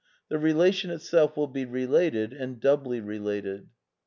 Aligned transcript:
The 0.29 0.39
relation 0.39 0.89
itself 0.89 1.37
will 1.37 1.45
be 1.45 1.63
related, 1.63 2.33
and 2.33 2.59
doubly 2.59 2.99
related. 3.01 3.67